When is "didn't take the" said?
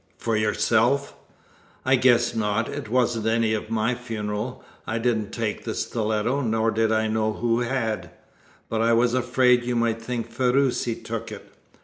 4.97-5.75